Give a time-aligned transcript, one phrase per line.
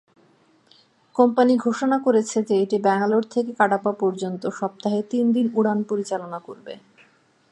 [1.15, 6.73] Company ঘোষণা করেছে যে এটি ব্যাঙ্গালোর থেকে কাডাপা পর্যন্ত সপ্তাহে তিনদিন উড়ান পরিচালনা করবে।